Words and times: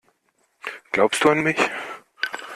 Glaubst 0.93 1.23
du 1.23 1.29
an 1.29 1.43
mich? 1.43 1.61